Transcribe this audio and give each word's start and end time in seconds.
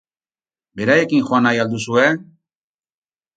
Beraiekin 0.79 1.21
joan 1.27 1.45
nahi 1.49 1.61
al 1.65 1.69
duzue? 1.75 2.07